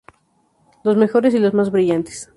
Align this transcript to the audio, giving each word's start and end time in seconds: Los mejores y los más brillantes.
Los 0.83 0.97
mejores 0.97 1.35
y 1.35 1.37
los 1.37 1.53
más 1.53 1.69
brillantes. 1.69 2.27